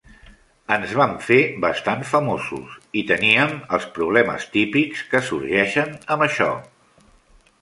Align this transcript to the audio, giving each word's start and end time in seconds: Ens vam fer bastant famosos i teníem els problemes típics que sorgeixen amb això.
Ens 0.75 0.93
vam 0.99 1.11
fer 1.25 1.37
bastant 1.65 2.01
famosos 2.13 2.79
i 3.01 3.05
teníem 3.13 3.53
els 3.79 3.87
problemes 3.99 4.49
típics 4.57 5.05
que 5.13 5.23
sorgeixen 5.29 5.95
amb 6.17 6.27
això. 6.29 6.53